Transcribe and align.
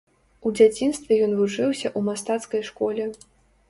У 0.47 0.53
дзяцінстве 0.59 1.13
ён 1.27 1.37
вучыўся 1.41 1.87
ў 1.97 2.09
мастацкай 2.11 2.61
школе. 2.75 3.03